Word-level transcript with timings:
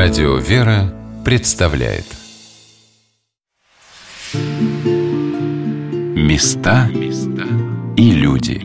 Радио 0.00 0.36
«Вера» 0.36 0.94
представляет 1.24 2.04
Места 6.14 6.88
и 7.96 8.12
люди 8.12 8.62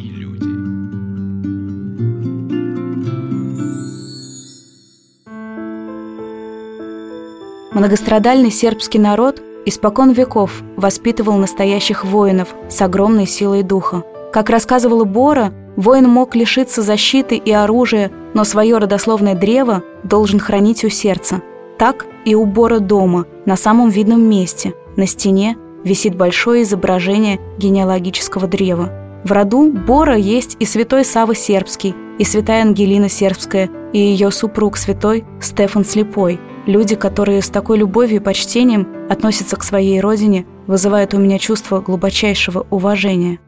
Многострадальный 7.71 8.51
сербский 8.51 8.99
народ 8.99 9.41
испокон 9.65 10.11
веков 10.11 10.61
воспитывал 10.77 11.37
настоящих 11.37 12.05
воинов 12.05 12.49
с 12.69 12.79
огромной 12.79 13.25
силой 13.25 13.63
духа. 13.63 14.03
Как 14.31 14.51
рассказывала 14.51 15.03
Бора, 15.03 15.51
воин 15.75 16.07
мог 16.07 16.35
лишиться 16.35 16.81
защиты 16.81 17.35
и 17.35 17.51
оружия, 17.51 18.11
но 18.33 18.43
свое 18.43 18.77
родословное 18.77 19.35
древо 19.35 19.83
должен 20.03 20.39
хранить 20.39 20.83
у 20.83 20.89
сердца. 20.89 21.41
Так 21.77 22.05
и 22.25 22.35
у 22.35 22.45
Бора 22.45 22.79
дома, 22.79 23.25
на 23.45 23.55
самом 23.55 23.89
видном 23.89 24.21
месте, 24.27 24.73
на 24.95 25.07
стене, 25.07 25.57
висит 25.83 26.15
большое 26.15 26.63
изображение 26.63 27.39
генеалогического 27.57 28.47
древа. 28.47 28.91
В 29.23 29.31
роду 29.31 29.71
Бора 29.71 30.15
есть 30.15 30.57
и 30.59 30.65
святой 30.65 31.05
Сава 31.05 31.33
Сербский, 31.33 31.95
и 32.19 32.23
святая 32.23 32.61
Ангелина 32.61 33.09
Сербская, 33.09 33.69
и 33.91 33.97
ее 33.97 34.31
супруг 34.31 34.77
святой 34.77 35.25
Стефан 35.41 35.85
Слепой. 35.85 36.39
Люди, 36.65 36.95
которые 36.95 37.41
с 37.41 37.49
такой 37.49 37.77
любовью 37.77 38.17
и 38.17 38.23
почтением 38.23 38.87
относятся 39.09 39.55
к 39.55 39.63
своей 39.63 39.99
родине, 39.99 40.45
вызывают 40.67 41.13
у 41.13 41.19
меня 41.19 41.39
чувство 41.39 41.79
глубочайшего 41.79 42.65
уважения. 42.69 43.39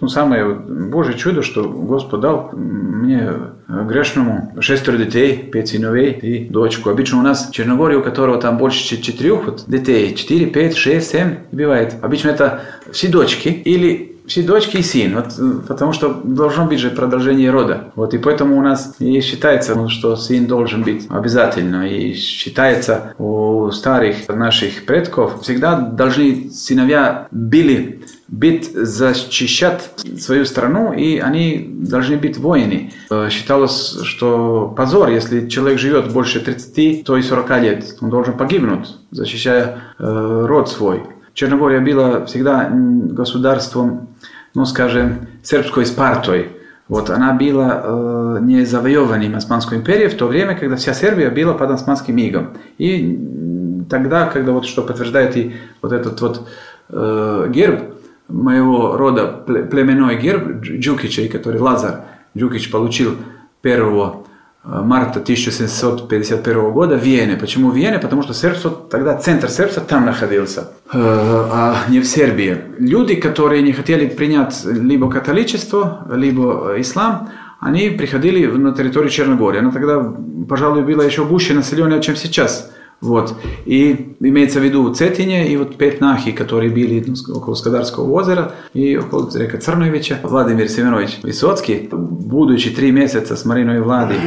Ну, 0.00 0.08
самое 0.08 0.54
Божье 0.54 1.14
чудо, 1.14 1.42
что 1.42 1.68
Господь 1.68 2.20
дал 2.20 2.50
мне 2.52 3.30
грешному 3.68 4.52
шестеро 4.60 4.96
детей, 4.96 5.36
пять 5.36 5.68
сыновей 5.68 6.12
и 6.12 6.48
дочку. 6.48 6.90
Обычно 6.90 7.20
у 7.20 7.22
нас 7.22 7.48
в 7.48 7.52
Черногории, 7.52 7.96
у 7.96 8.02
которого 8.02 8.40
там 8.40 8.58
больше 8.58 9.00
четырех 9.00 9.44
вот, 9.44 9.64
детей, 9.66 10.14
четыре, 10.14 10.46
пять, 10.46 10.76
шесть, 10.76 11.10
семь 11.10 11.36
бывает. 11.52 11.94
Обычно 12.02 12.30
это 12.30 12.62
все 12.90 13.08
дочки 13.08 13.48
или 13.48 14.12
все 14.26 14.42
дочки 14.42 14.76
и 14.76 14.82
сын, 14.82 15.14
вот, 15.14 15.66
потому 15.66 15.92
что 15.92 16.20
должно 16.24 16.66
быть 16.66 16.78
же 16.78 16.90
продолжение 16.90 17.50
рода. 17.50 17.92
Вот, 17.96 18.14
и 18.14 18.18
поэтому 18.18 18.56
у 18.56 18.62
нас 18.62 18.94
и 18.98 19.20
считается, 19.20 19.74
ну, 19.74 19.88
что 19.88 20.16
сын 20.16 20.46
должен 20.46 20.82
быть 20.82 21.06
обязательно. 21.10 21.88
И 21.88 22.14
считается 22.14 23.14
у 23.18 23.70
старых 23.72 24.28
наших 24.28 24.84
предков 24.84 25.42
всегда 25.42 25.76
должны 25.76 26.50
сыновья 26.50 27.26
были 27.30 28.04
быть 28.32 28.72
защищать 28.72 29.90
свою 30.18 30.46
страну, 30.46 30.94
и 30.94 31.18
они 31.18 31.68
должны 31.70 32.16
быть 32.16 32.38
воины. 32.38 32.90
Э, 33.10 33.28
считалось, 33.30 33.98
что 34.04 34.72
позор, 34.74 35.10
если 35.10 35.48
человек 35.48 35.78
живет 35.78 36.10
больше 36.10 36.40
30, 36.40 37.04
то 37.04 37.18
и 37.18 37.22
40 37.22 37.60
лет, 37.60 37.84
он 38.00 38.08
должен 38.08 38.38
погибнуть, 38.38 38.96
защищая 39.10 39.82
э, 39.98 40.44
род 40.48 40.70
свой. 40.70 41.02
Черногория 41.34 41.80
была 41.80 42.24
всегда 42.24 42.70
государством, 42.72 44.08
ну, 44.54 44.64
скажем, 44.64 45.26
сербской 45.42 45.84
Спартой. 45.84 46.52
Вот, 46.88 47.10
она 47.10 47.34
была 47.34 47.82
э, 47.84 48.38
не 48.40 48.64
завоеванной 48.64 49.34
Османской 49.34 49.76
империей 49.76 50.08
в 50.08 50.16
то 50.16 50.26
время, 50.26 50.56
когда 50.56 50.76
вся 50.76 50.94
Сербия 50.94 51.28
была 51.28 51.52
под 51.52 51.70
османским 51.70 52.16
игом. 52.16 52.56
И 52.78 53.84
тогда, 53.90 54.26
когда 54.26 54.52
вот 54.52 54.64
что 54.64 54.82
подтверждает 54.82 55.36
и 55.36 55.54
вот 55.82 55.92
этот 55.92 56.18
вот 56.22 56.48
э, 56.88 57.48
герб 57.50 57.92
моего 58.28 58.96
рода, 58.96 59.26
племенной 59.26 60.16
герб 60.16 60.62
Джукича, 60.62 61.28
который 61.28 61.60
Лазар 61.60 62.04
Джукич 62.36 62.70
получил 62.70 63.16
первого 63.60 64.24
Э, 64.64 64.80
марта 64.80 65.18
1751 65.18 66.70
года 66.70 66.96
в 66.96 67.02
Вене. 67.02 67.36
Почему 67.36 67.70
в 67.70 67.76
Вене? 67.76 67.98
Потому 67.98 68.22
что 68.22 68.32
сербство, 68.32 68.70
тогда 68.70 69.16
центр 69.16 69.48
сербства 69.48 69.82
там 69.82 70.06
находился, 70.06 70.68
э, 70.92 70.98
а 71.00 71.84
не 71.88 71.98
в 71.98 72.04
Сербии. 72.04 72.58
Люди, 72.78 73.16
которые 73.16 73.62
не 73.62 73.72
хотели 73.72 74.06
принять 74.06 74.64
либо 74.64 75.10
католичество, 75.10 76.06
либо 76.14 76.74
ислам, 76.78 77.30
они 77.58 77.90
приходили 77.90 78.46
на 78.46 78.72
территорию 78.72 79.10
Черногории. 79.10 79.58
Она 79.58 79.72
тогда, 79.72 80.14
пожалуй, 80.48 80.82
была 80.82 81.04
еще 81.04 81.24
гуще 81.24 81.54
населенная, 81.54 82.00
чем 82.00 82.16
сейчас– 82.16 82.70
вот. 83.02 83.34
И 83.66 84.14
имеется 84.20 84.60
в 84.60 84.62
виду 84.62 84.94
Цетине 84.94 85.48
и 85.48 85.56
вот 85.56 85.74
пять 85.76 86.00
нахи, 86.00 86.30
которые 86.30 86.70
были 86.70 87.04
ну, 87.04 87.34
около 87.34 87.54
Скадарского 87.54 88.08
озера 88.12 88.52
и 88.74 88.96
около 88.96 89.28
река 89.36 89.58
Церновича. 89.58 90.20
Владимир 90.22 90.68
Семенович 90.68 91.18
Высоцкий, 91.24 91.88
будучи 91.90 92.70
три 92.70 92.92
месяца 92.92 93.34
с 93.36 93.44
Мариной 93.44 93.80
Владой 93.80 94.18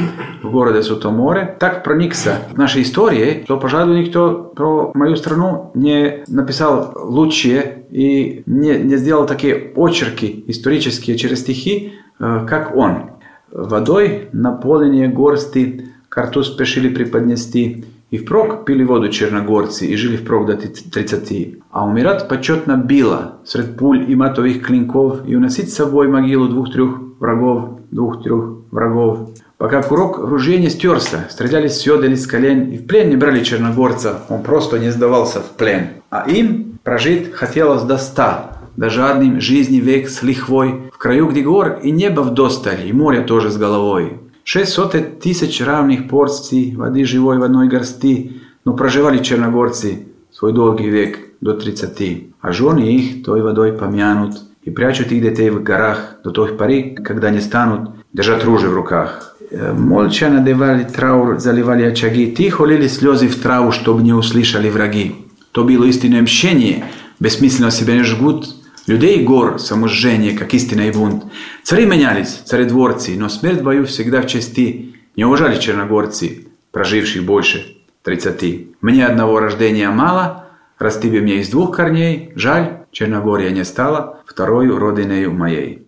в 0.43 0.51
городе 0.51 0.83
Сутоморе, 0.83 1.55
так 1.57 1.85
проникся 1.85 2.39
нашей 2.57 2.81
истории, 2.81 3.43
что, 3.45 3.57
пожалуй, 3.57 4.01
никто 4.01 4.51
про 4.53 4.91
мою 4.93 5.15
страну 5.15 5.71
не 5.73 6.25
написал 6.27 6.91
лучше 6.95 7.85
и 7.91 8.43
не, 8.45 8.77
не 8.77 8.97
сделал 8.97 9.25
такие 9.25 9.71
очерки 9.77 10.43
исторические 10.47 11.17
через 11.17 11.39
стихи, 11.39 11.93
э, 12.19 12.45
как 12.45 12.75
он. 12.75 13.11
Водой 13.51 14.27
наполнение 14.33 15.07
горсти 15.07 15.91
карту 16.09 16.43
спешили 16.43 16.89
преподнести, 16.89 17.85
и 18.15 18.17
впрок 18.17 18.63
пили 18.63 18.85
воду 18.85 19.09
черногорцы 19.09 19.85
и 19.85 19.95
жили 19.97 20.15
впрок 20.15 20.45
до 20.45 20.55
30. 20.55 21.59
А 21.69 21.85
умирать 21.85 22.29
почетно 22.29 22.77
било 22.77 23.41
сред 23.43 23.77
пуль 23.77 24.09
и 24.09 24.15
матовых 24.15 24.61
клинков 24.61 25.27
и 25.27 25.35
уносить 25.35 25.69
с 25.69 25.75
собой 25.75 26.07
могилу 26.07 26.47
двух-трех 26.47 26.91
врагов, 27.19 27.81
двух-трех 27.91 28.71
врагов. 28.71 29.31
Пока 29.57 29.83
курок 29.83 30.17
ружья 30.17 30.57
не 30.57 30.69
стерся, 30.69 31.25
стреляли 31.29 31.67
с 31.67 31.77
седали 31.77 32.15
с 32.15 32.25
колен 32.25 32.71
и 32.71 32.77
в 32.77 32.87
плен 32.87 33.09
не 33.09 33.17
брали 33.17 33.43
черногорца, 33.43 34.21
он 34.29 34.43
просто 34.43 34.79
не 34.79 34.91
сдавался 34.91 35.41
в 35.41 35.49
плен. 35.57 35.87
А 36.09 36.23
им 36.29 36.79
прожить 36.83 37.33
хотелось 37.33 37.83
до 37.83 37.97
ста, 37.97 38.61
да 38.77 38.89
жадным 38.89 39.41
жизни 39.41 39.81
век 39.81 40.07
с 40.07 40.23
лихвой, 40.23 40.89
в 40.93 40.97
краю, 40.97 41.27
где 41.27 41.41
гор 41.41 41.79
и 41.83 41.91
небо 41.91 42.21
вдосталь, 42.21 42.87
и 42.87 42.93
море 42.93 43.23
тоже 43.23 43.49
с 43.49 43.57
головой. 43.57 44.19
Шесть 44.47 44.73
сотен 44.73 45.19
тысяч 45.19 45.59
равных 45.59 46.07
порций 46.07 46.75
воды 46.75 47.03
живой 47.03 47.39
в 47.39 47.43
одной 47.43 47.67
горсти, 47.67 48.43
но 48.63 48.73
проживали 48.73 49.23
черногорцы 49.23 50.05
свой 50.31 50.53
долгий 50.53 50.87
век 50.87 51.17
до 51.41 51.53
тридцати, 51.53 52.31
а 52.41 52.53
жены 52.53 52.81
их 52.81 53.25
той 53.25 53.41
водой 53.41 53.73
помянут 53.73 54.35
и 54.61 54.69
прячут 54.69 55.11
их 55.11 55.23
детей 55.23 55.49
в 55.49 55.63
горах 55.63 56.17
до 56.23 56.29
той 56.29 56.53
поры, 56.53 56.95
когда 57.03 57.31
не 57.31 57.41
станут 57.41 57.89
держать 58.13 58.45
ружье 58.45 58.69
в 58.69 58.75
руках. 58.75 59.35
Э, 59.49 59.73
молча 59.73 60.29
надевали 60.29 60.83
траур, 60.83 61.39
заливали 61.39 61.81
очаги, 61.81 62.31
тихо 62.31 62.65
лили 62.65 62.87
слезы 62.87 63.27
в 63.27 63.41
траву, 63.41 63.71
чтобы 63.71 64.03
не 64.03 64.13
услышали 64.13 64.69
враги. 64.69 65.15
То 65.53 65.63
было 65.63 65.85
истинное 65.85 66.21
мщение, 66.21 66.85
бессмысленно 67.19 67.71
себя 67.71 67.95
не 67.95 68.03
жгут, 68.03 68.55
Людей 68.87 69.23
гор 69.23 69.59
саможжение, 69.59 70.37
как 70.37 70.53
истинный 70.53 70.91
бунт. 70.91 71.25
Цари 71.63 71.85
менялись, 71.85 72.41
царедворцы, 72.45 73.15
но 73.17 73.29
смерть 73.29 73.61
бою 73.61 73.85
всегда 73.87 74.21
в 74.21 74.27
чести. 74.27 74.93
Не 75.15 75.25
уважали 75.25 75.59
черногорцы, 75.59 76.47
прожившие 76.71 77.23
больше 77.23 77.77
тридцати. 78.03 78.75
Мне 78.81 79.07
одного 79.07 79.39
рождения 79.39 79.89
мало, 79.89 80.49
раз 80.77 80.97
тебе 80.97 81.21
мне 81.21 81.39
из 81.39 81.49
двух 81.49 81.75
корней, 81.75 82.31
жаль, 82.35 82.85
Черногория 82.91 83.49
не 83.49 83.65
стала 83.65 84.19
второй 84.25 84.69
родиною 84.69 85.33
моей. 85.33 85.87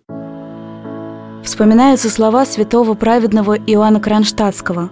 Вспоминаются 1.44 2.10
слова 2.10 2.44
святого 2.44 2.94
праведного 2.94 3.54
Иоанна 3.54 4.00
Кронштадтского. 4.00 4.90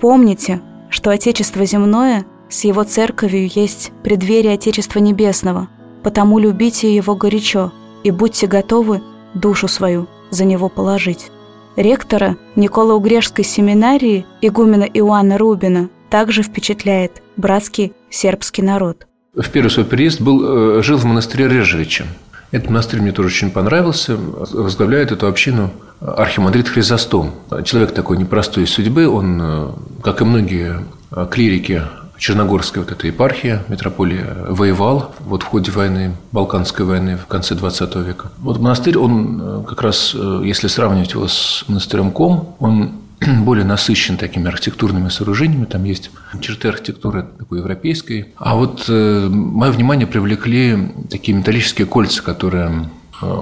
«Помните, 0.00 0.60
что 0.88 1.10
Отечество 1.10 1.64
земное 1.64 2.24
с 2.48 2.64
его 2.64 2.82
церковью 2.84 3.48
есть 3.54 3.92
преддверие 4.02 4.54
Отечества 4.54 4.98
Небесного– 4.98 5.68
потому 6.04 6.38
любите 6.38 6.94
его 6.94 7.16
горячо 7.16 7.72
и 8.04 8.12
будьте 8.12 8.46
готовы 8.46 9.00
душу 9.34 9.66
свою 9.66 10.06
за 10.30 10.44
него 10.44 10.68
положить. 10.68 11.30
Ректора 11.76 12.36
Никола 12.54 12.94
Угрешской 12.94 13.44
семинарии 13.44 14.26
игумена 14.40 14.84
Иоанна 14.84 15.38
Рубина 15.38 15.88
также 16.10 16.42
впечатляет 16.42 17.22
братский 17.36 17.94
сербский 18.10 18.62
народ. 18.62 19.08
В 19.34 19.50
первый 19.50 19.70
свой 19.70 19.86
переезд 19.86 20.20
был, 20.20 20.78
э, 20.78 20.82
жил 20.82 20.98
в 20.98 21.04
монастыре 21.04 21.48
Режевича. 21.48 22.06
Этот 22.52 22.68
монастырь 22.68 23.00
мне 23.00 23.10
тоже 23.10 23.28
очень 23.28 23.50
понравился. 23.50 24.16
Возглавляет 24.16 25.10
эту 25.10 25.26
общину 25.26 25.70
архимандрит 26.00 26.68
Хризостом. 26.68 27.32
Человек 27.64 27.92
такой 27.92 28.16
непростой 28.18 28.68
судьбы. 28.68 29.08
Он, 29.08 29.40
э, 29.42 29.68
как 30.02 30.20
и 30.20 30.24
многие 30.24 30.84
клирики 31.30 31.82
Черногорская 32.18 32.82
вот 32.82 32.92
эта 32.92 33.06
епархия, 33.06 33.64
метрополия, 33.68 34.36
воевал 34.48 35.14
вот 35.20 35.42
в 35.42 35.46
ходе 35.46 35.70
войны, 35.70 36.16
Балканской 36.32 36.84
войны 36.84 37.16
в 37.16 37.26
конце 37.26 37.54
20 37.54 37.96
века. 37.96 38.30
Вот 38.38 38.58
монастырь, 38.58 38.96
он 38.98 39.40
э, 39.42 39.64
как 39.66 39.82
раз, 39.82 40.14
э, 40.14 40.42
если 40.44 40.68
сравнивать 40.68 41.12
его 41.12 41.26
с 41.28 41.64
монастырем 41.68 42.12
Ком, 42.12 42.56
он 42.60 42.92
более 43.44 43.64
насыщен 43.64 44.16
такими 44.16 44.48
архитектурными 44.48 45.08
сооружениями. 45.08 45.64
Там 45.64 45.84
есть 45.84 46.10
черты 46.40 46.68
архитектуры 46.68 47.26
такой 47.38 47.58
европейской. 47.58 48.32
А 48.36 48.54
вот 48.54 48.84
э, 48.88 49.28
мое 49.28 49.70
внимание 49.70 50.06
привлекли 50.06 50.92
такие 51.10 51.36
металлические 51.36 51.86
кольца, 51.86 52.22
которые 52.22 52.70
э, 52.70 52.84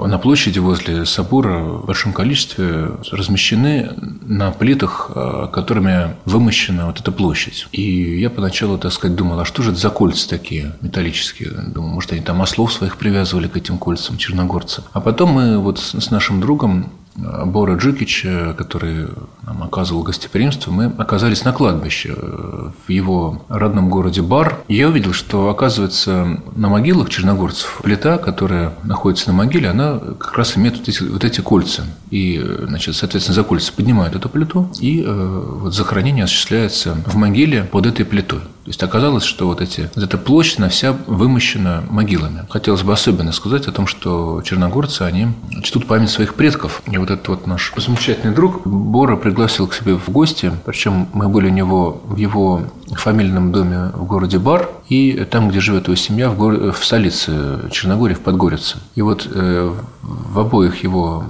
на 0.07 0.19
площади 0.19 0.59
возле 0.59 1.05
собора 1.07 1.63
в 1.63 1.87
большом 1.87 2.13
количестве 2.13 2.91
размещены 3.11 3.91
на 4.23 4.51
плитах, 4.51 5.11
э, 5.15 5.49
которыми 5.53 6.17
вымощена 6.25 6.87
вот 6.87 7.01
эта 7.01 7.13
площадь. 7.13 7.67
И 7.73 8.19
я 8.21 8.31
поначалу, 8.31 8.79
так 8.79 8.93
сказать, 8.93 9.17
думал, 9.17 9.41
а 9.41 9.45
что 9.45 9.63
же 9.63 9.71
это 9.71 9.81
за 9.81 9.91
кольца 9.91 10.29
такие 10.29 10.73
металлические? 10.81 11.51
Думаю, 11.51 11.95
может, 11.95 12.13
они 12.13 12.21
там 12.21 12.43
ослов 12.43 12.73
своих 12.73 12.97
привязывали 12.97 13.49
к 13.49 13.57
этим 13.57 13.79
кольцам, 13.79 14.17
черногорцы. 14.17 14.83
А 14.93 15.01
потом 15.01 15.31
мы 15.31 15.59
вот 15.59 15.79
с 15.79 16.11
нашим 16.11 16.41
другом 16.41 16.91
Бора 17.17 17.77
Джукича, 17.77 18.55
который 18.57 19.09
нам 19.43 19.63
оказывал 19.63 20.03
гостеприимство, 20.03 20.71
мы 20.71 20.87
оказались 20.87 21.45
на 21.45 21.53
кладбище 21.53 22.15
в 22.15 22.91
его 22.91 23.43
родном 23.49 23.91
городе 23.91 24.23
Бар. 24.23 24.61
Я 24.69 24.89
увидел, 24.89 25.13
что, 25.13 25.49
оказывается, 25.49 26.41
на 26.57 26.69
могилах 26.69 27.11
черногорцев 27.11 27.81
плита, 27.83 28.19
которая 28.19 28.75
находится 28.85 29.29
на 29.29 29.35
могиле, 29.35 29.69
она 29.69 29.99
как 29.99 30.37
раз 30.37 30.57
имеет 30.57 30.79
вот 30.79 30.89
эти, 30.89 31.03
вот 31.03 31.25
эти 31.25 31.41
кольца. 31.41 31.85
И, 32.11 32.43
значит, 32.67 32.97
соответственно, 32.97 33.35
за 33.35 33.45
кольца 33.45 33.73
поднимают 33.73 34.15
эту 34.15 34.29
плиту, 34.29 34.71
и 34.81 35.03
э, 35.03 35.43
вот 35.61 35.75
захоронение 35.75 36.25
осуществляется 36.25 36.97
в 37.07 37.17
могиле 37.17 37.65
под 37.65 37.87
этой 37.87 38.05
плитой. 38.05 38.41
То 38.65 38.69
есть 38.69 38.83
оказалось, 38.83 39.25
что 39.25 39.47
вот, 39.47 39.61
эти, 39.61 39.91
вот 39.95 40.05
эта 40.05 40.17
площадь, 40.19 40.61
она 40.61 40.69
вся 40.69 40.93
вымощена 41.07 41.83
могилами. 41.91 42.47
Хотелось 42.49 42.83
бы 42.83 42.93
особенно 42.93 43.33
сказать 43.33 43.67
о 43.67 43.73
том, 43.73 43.89
что 43.89 44.41
черногорцы, 44.45 45.03
они 45.03 45.29
чтут 45.63 45.89
память 45.89 46.11
своих 46.11 46.35
предков. 46.35 46.81
И 46.87 46.97
вот 46.97 47.11
этот 47.11 47.27
вот 47.27 47.47
наш 47.49 47.73
замечательный 47.77 48.33
друг 48.33 48.65
Бора 48.65 49.17
пригласил 49.17 49.67
к 49.67 49.75
себе 49.75 49.97
в 49.97 50.09
гости, 50.11 50.53
причем 50.65 51.09
мы 51.13 51.29
были 51.29 51.47
у 51.47 51.53
него 51.53 52.01
в 52.05 52.17
его 52.17 52.63
фамильном 52.93 53.51
доме 53.51 53.91
в 53.95 54.05
городе 54.05 54.39
Бар 54.39 54.69
и 54.89 55.27
там, 55.31 55.49
где 55.49 55.61
живет 55.61 55.89
его 55.89 55.97
семья, 55.97 56.31
в, 56.31 56.37
гор... 56.37 56.73
в 56.73 56.85
столице 56.85 57.69
Черногории, 57.71 58.15
в 58.15 58.21
Подгорице. 58.21 58.79
И 58.95 59.03
вот 59.03 59.27
э, 59.29 59.75
в 60.03 60.39
обоих 60.39 60.85
его 60.85 61.25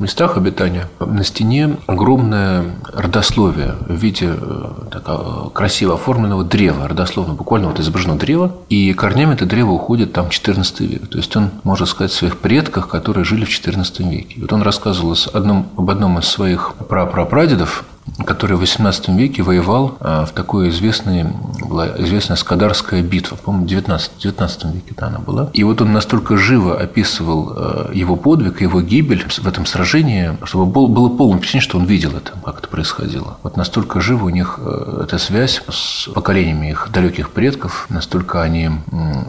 местах 0.00 0.36
обитания 0.36 0.88
на 1.00 1.24
стене 1.24 1.76
огромное 1.86 2.64
родословие 2.92 3.74
в 3.88 3.94
виде 3.94 4.32
э, 4.36 4.64
такого 4.90 5.50
красиво 5.50 5.94
оформленного 5.94 6.44
древа, 6.44 6.88
родословно, 6.88 7.34
буквально 7.34 7.68
вот 7.68 7.80
изображено 7.80 8.16
древо, 8.18 8.52
и 8.68 8.92
корнями 8.92 9.34
это 9.34 9.46
древо 9.46 9.72
уходит 9.72 10.12
там 10.12 10.28
14 10.28 10.80
век. 10.80 11.08
То 11.08 11.18
есть 11.18 11.34
он, 11.36 11.50
можно 11.64 11.86
сказать, 11.86 12.12
о 12.12 12.14
своих 12.14 12.38
предках, 12.38 12.88
которые 12.88 13.24
жили 13.24 13.44
в 13.44 13.50
14 13.50 14.00
веке. 14.00 14.40
Вот 14.40 14.52
он 14.52 14.62
рассказывал 14.62 15.16
одном, 15.32 15.68
об 15.76 15.90
одном 15.90 16.18
из 16.18 16.26
своих 16.26 16.74
прапрапрадедов, 16.88 17.84
который 18.24 18.56
в 18.56 18.62
XVIII 18.62 19.16
веке 19.16 19.42
воевал 19.42 19.96
а, 20.00 20.24
в 20.24 20.32
такой 20.32 20.70
известной, 20.70 21.26
была 21.64 21.88
известная 21.98 22.36
Скадарская 22.36 23.02
битва, 23.02 23.36
по-моему, 23.36 23.66
в 23.66 23.70
XIX, 23.70 24.10
XIX 24.18 24.72
веке 24.72 24.94
да, 24.96 25.08
она 25.08 25.18
была. 25.18 25.50
И 25.52 25.64
вот 25.64 25.82
он 25.82 25.92
настолько 25.92 26.36
живо 26.36 26.78
описывал 26.78 27.52
а, 27.54 27.90
его 27.92 28.16
подвиг, 28.16 28.60
его 28.60 28.80
гибель 28.80 29.24
в 29.28 29.46
этом 29.46 29.66
сражении, 29.66 30.36
чтобы 30.44 30.66
было 30.88 31.08
полное 31.08 31.38
впечатление, 31.38 31.68
что 31.68 31.78
он 31.78 31.84
видел 31.84 32.16
это, 32.16 32.32
как 32.44 32.60
это 32.60 32.68
происходило. 32.68 33.38
Вот 33.42 33.56
настолько 33.56 34.00
живо 34.00 34.26
у 34.26 34.30
них 34.30 34.58
а, 34.62 35.02
эта 35.04 35.18
связь 35.18 35.62
с 35.68 36.08
поколениями 36.08 36.70
их 36.70 36.88
далеких 36.92 37.30
предков, 37.30 37.86
настолько 37.90 38.42
они 38.42 38.70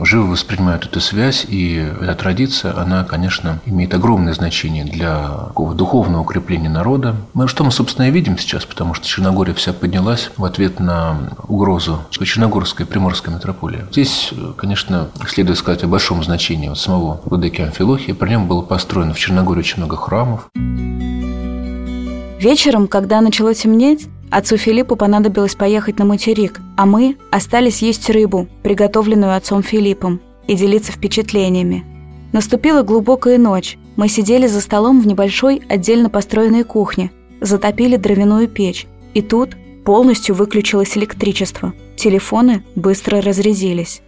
живо 0.01 0.27
воспринимают 0.27 0.85
эту 0.85 1.01
связь, 1.01 1.45
и 1.47 1.75
эта 2.01 2.15
традиция, 2.15 2.77
она, 2.77 3.03
конечно, 3.03 3.59
имеет 3.65 3.93
огромное 3.93 4.33
значение 4.33 4.85
для 4.85 5.27
такого 5.47 5.73
духовного 5.73 6.21
укрепления 6.21 6.69
народа. 6.69 7.15
Мы, 7.33 7.47
что 7.47 7.63
мы, 7.63 7.71
собственно, 7.71 8.07
и 8.07 8.11
видим 8.11 8.37
сейчас 8.37 8.65
потому 8.77 8.93
что 8.93 9.07
Черногория 9.07 9.55
вся 9.55 9.73
поднялась 9.73 10.29
в 10.37 10.45
ответ 10.45 10.79
на 10.79 11.31
угрозу 11.47 12.03
Черногорской 12.11 12.85
Приморской 12.85 13.33
метрополии. 13.33 13.85
Здесь, 13.89 14.31
конечно, 14.55 15.09
следует 15.27 15.57
сказать 15.57 15.83
о 15.83 15.87
большом 15.87 16.23
значении 16.23 16.69
вот 16.69 16.77
самого 16.77 17.19
Владыки 17.25 17.61
Амфилохия. 17.61 18.13
При 18.13 18.29
нем 18.29 18.47
было 18.47 18.61
построено 18.61 19.15
в 19.15 19.17
Черногории 19.17 19.61
очень 19.61 19.79
много 19.79 19.97
храмов. 19.97 20.47
Вечером, 22.39 22.87
когда 22.87 23.19
начало 23.19 23.55
темнеть, 23.55 24.09
отцу 24.29 24.57
Филиппу 24.57 24.95
понадобилось 24.95 25.55
поехать 25.55 25.97
на 25.97 26.05
материк, 26.05 26.61
а 26.77 26.85
мы 26.85 27.17
остались 27.31 27.81
есть 27.81 28.07
рыбу, 28.11 28.47
приготовленную 28.61 29.35
отцом 29.35 29.63
Филиппом, 29.63 30.21
и 30.45 30.53
делиться 30.53 30.91
впечатлениями. 30.91 31.83
Наступила 32.31 32.83
глубокая 32.83 33.39
ночь. 33.39 33.75
Мы 33.95 34.07
сидели 34.07 34.45
за 34.45 34.61
столом 34.61 35.01
в 35.01 35.07
небольшой, 35.07 35.63
отдельно 35.67 36.11
построенной 36.11 36.63
кухне, 36.63 37.09
затопили 37.41 37.97
дровяную 37.97 38.47
печь, 38.47 38.87
и 39.13 39.21
тут 39.21 39.55
полностью 39.85 40.35
выключилось 40.35 40.97
электричество. 40.97 41.73
Телефоны 41.95 42.63
быстро 42.75 43.21
разрядились. 43.21 44.01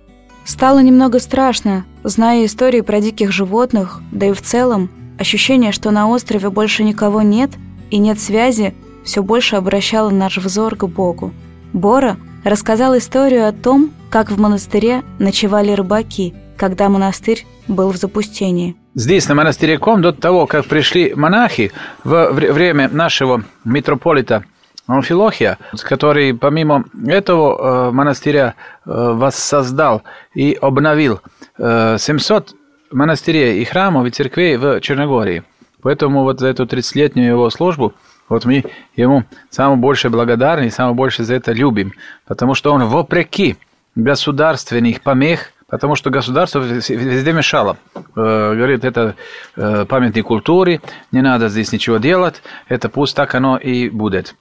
Стало 0.44 0.80
немного 0.80 1.20
страшно, 1.20 1.86
зная 2.04 2.46
истории 2.46 2.81
про 2.81 3.02
диких 3.02 3.31
животных, 3.31 4.02
да 4.12 4.28
и 4.28 4.34
в 4.34 4.42
целом 4.42 4.90
ощущение, 5.18 5.72
что 5.72 5.92
на 5.92 6.10
острове 6.10 6.50
больше 6.50 6.84
никого 6.84 7.22
нет 7.22 7.52
и 7.92 7.98
нет 7.98 8.20
связи, 8.20 8.74
все 9.04 9.24
больше 9.24 9.56
обращало 9.56 10.10
наш 10.10 10.38
взор 10.38 10.76
к 10.76 10.86
Богу. 10.86 11.34
Бора 11.74 12.18
рассказал 12.44 12.98
историю 12.98 13.48
о 13.48 13.52
том, 13.52 13.92
как 14.10 14.31
в 14.31 14.40
монастыре 14.40 15.04
ночевали 15.20 15.72
рыбаки, 15.72 16.34
когда 16.60 16.90
монастырь 16.90 17.46
был 17.68 17.90
в 17.92 17.96
запустении. 17.96 18.76
Здесь, 18.94 19.30
на 19.30 19.36
монастыре 19.36 19.78
Ком, 19.78 20.02
до 20.02 20.12
того, 20.12 20.46
как 20.46 20.66
пришли 20.66 21.14
монахи, 21.16 21.72
в 22.04 22.32
время 22.32 22.90
нашего 22.90 23.44
митрополита 23.64 24.44
Амфилохия, 24.86 25.58
который 25.84 26.34
помимо 26.34 26.84
этого 27.08 27.88
э, 27.88 27.92
монастыря 27.92 28.56
э, 28.86 28.92
воссоздал 28.92 30.04
и 30.34 30.58
обновил 30.60 31.22
700 31.58 32.52
э, 32.52 32.56
монастырей 32.92 33.62
и 33.62 33.64
храмов 33.64 34.08
и 34.08 34.12
церквей 34.12 34.58
в 34.58 34.82
Черногории. 34.82 35.44
Поэтому 35.82 36.24
вот 36.24 36.42
за 36.42 36.48
эту 36.48 36.66
30-летнюю 36.66 37.30
его 37.30 37.50
службу 37.52 37.94
вот 38.28 38.44
мы 38.44 38.66
ему 38.98 39.24
самое 39.50 39.80
больше 39.80 40.10
благодарны 40.10 40.66
и 40.66 40.72
самое 40.72 40.94
больше 40.94 41.24
за 41.24 41.36
это 41.36 41.54
любим, 41.54 41.94
потому 42.28 42.54
что 42.54 42.74
он 42.74 42.84
вопреки 42.84 43.56
государственных 43.96 45.02
помех– 45.02 45.54
потому 45.69 45.95
что 45.95 46.10
государство 46.10 46.60
везде 46.60 47.33
мешало. 47.33 47.77
Э, 47.95 48.54
говорит, 48.56 48.83
это 48.83 49.16
э, 49.56 49.86
памятник 49.86 50.25
культуры, 50.25 50.81
не 51.12 51.21
надо 51.21 51.50
здесь 51.50 51.71
ничего 51.71 51.98
делать, 51.98 52.42
это 52.68 52.89
пусть 52.89 53.16
так 53.16 53.33
оно 53.36 53.57
и 53.57 53.89
будет. 53.89 54.36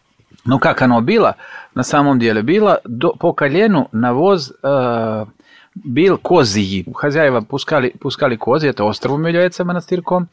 Но 0.44 0.58
как 0.58 0.82
оно 0.82 1.00
было, 1.00 1.36
на 1.75 1.82
самом 1.82 2.19
деле, 2.19 2.42
было 2.42 2.80
до, 2.84 3.12
по 3.12 3.32
колену 3.32 3.88
навоз 3.92 4.52
э, 4.62 5.26
был 5.75 6.19
козьи. 6.19 6.86
Хозяева 6.92 7.42
пускали, 7.42 7.90
пускали 7.90 8.36
козы, 8.36 8.69
это 8.69 8.84
островом 8.84 9.26
является 9.26 9.64
монастырком, 9.64 10.28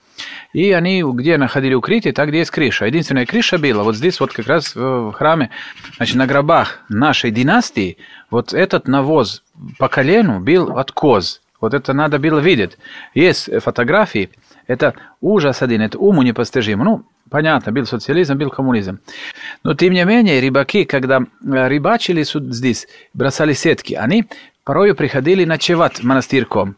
и 0.53 0.71
они 0.71 1.03
где 1.03 1.37
находили 1.37 1.73
укрытие, 1.73 2.13
так 2.13 2.29
где 2.29 2.39
есть 2.39 2.51
крыша. 2.51 2.85
Единственная 2.85 3.25
крыша 3.25 3.57
была 3.57 3.83
вот 3.83 3.95
здесь, 3.95 4.19
вот 4.19 4.31
как 4.31 4.47
раз 4.47 4.73
в 4.75 5.11
храме, 5.11 5.51
значит, 5.97 6.15
на 6.15 6.25
гробах 6.25 6.79
нашей 6.89 7.31
династии, 7.31 7.97
вот 8.31 8.53
этот 8.53 8.87
навоз 8.87 9.43
по 9.77 9.87
колену 9.87 10.39
был 10.39 10.77
от 10.77 10.91
коз. 10.91 11.41
Вот 11.61 11.73
это 11.73 11.93
надо 11.93 12.19
было 12.19 12.39
видеть. 12.39 12.77
Есть 13.13 13.49
фотографии, 13.61 14.29
это 14.67 14.93
ужас 15.21 15.61
один, 15.61 15.81
это 15.81 15.97
уму 15.97 16.21
непостижимо. 16.21 16.83
Ну, 16.83 17.05
понятно, 17.29 17.71
был 17.71 17.85
социализм, 17.85 18.37
был 18.37 18.49
коммунизм. 18.49 18.99
Но 19.63 19.73
тем 19.73 19.93
не 19.93 20.03
менее, 20.03 20.41
рыбаки, 20.41 20.85
когда 20.85 21.21
рыбачили 21.43 22.23
здесь, 22.23 22.87
бросали 23.13 23.53
сетки, 23.53 23.93
они 23.93 24.25
порою 24.65 24.95
приходили 24.95 25.45
ночевать 25.45 26.03
монастырком. 26.03 26.75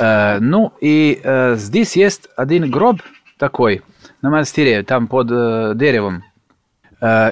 Э, 0.00 0.38
ну 0.40 0.72
и 0.80 1.20
э, 1.22 1.54
здесь 1.56 1.94
есть 1.94 2.28
один 2.36 2.70
гроб 2.70 3.00
такой 3.38 3.82
на 4.22 4.30
монастыре, 4.30 4.82
там 4.82 5.06
под 5.06 5.28
э, 5.30 5.72
деревом. 5.76 6.24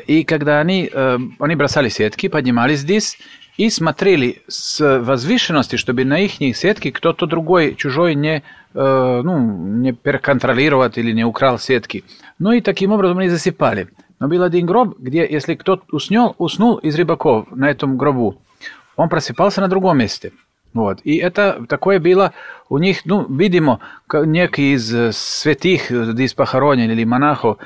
И 0.07 0.23
когда 0.23 0.61
они, 0.61 0.89
они 0.95 1.55
бросали 1.57 1.89
сетки, 1.89 2.29
поднимались 2.29 2.79
здесь 2.79 3.19
и 3.57 3.71
смотрели 3.71 4.43
с 4.49 5.01
возвышенности, 5.01 5.77
чтобы 5.77 6.05
на 6.05 6.21
их 6.21 6.57
сетки 6.57 6.91
кто-то 6.91 7.27
другой, 7.27 7.75
чужой 7.75 8.15
не, 8.15 8.43
ну, 8.75 9.39
не 9.41 9.93
переконтролировать 9.93 10.99
или 10.99 11.13
не 11.13 11.25
украл 11.25 11.59
сетки. 11.59 12.05
Ну 12.39 12.53
и 12.53 12.61
таким 12.61 12.93
образом 12.93 13.19
они 13.19 13.29
засыпали. 13.29 13.89
Но 14.19 14.29
был 14.29 14.43
один 14.43 14.67
гроб, 14.67 14.99
где 14.99 15.27
если 15.29 15.55
кто-то 15.55 15.85
уснул, 15.91 16.35
уснул 16.39 16.77
из 16.77 16.97
рыбаков 16.97 17.51
на 17.51 17.71
этом 17.71 17.97
гробу, 17.97 18.41
он 18.97 19.09
просыпался 19.09 19.61
на 19.61 19.69
другом 19.69 19.99
месте. 19.99 20.33
Вот. 20.73 21.01
И 21.05 21.17
это 21.17 21.65
такое 21.69 22.01
было 22.01 22.33
у 22.69 22.79
них, 22.79 23.07
ну, 23.07 23.27
видимо, 23.29 23.81
некий 24.13 24.75
из 24.75 25.17
святых 25.17 25.91
здесь 25.91 26.35
похоронен 26.35 26.91
или 26.91 27.05
монахов, 27.05 27.59